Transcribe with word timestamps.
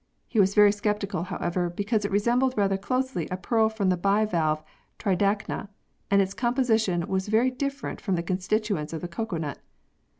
He 0.27 0.39
was 0.39 0.55
very 0.55 0.71
scep 0.71 0.97
tical, 0.99 1.27
however, 1.27 1.69
because 1.69 2.05
it 2.05 2.11
resembled 2.11 2.55
rather 2.57 2.75
closely 2.75 3.27
a 3.29 3.37
pearl 3.37 3.69
from 3.69 3.89
the 3.89 3.97
bivalve 3.97 4.63
Tridacna 4.97 5.69
and 6.09 6.23
its 6.23 6.33
composition 6.33 7.05
was 7.07 7.27
very 7.27 7.51
different 7.51 8.01
from 8.01 8.15
the 8.15 8.23
constituents 8.23 8.93
of 8.93 9.01
the 9.01 9.07
cocoa 9.07 9.37
nut. 9.37 9.59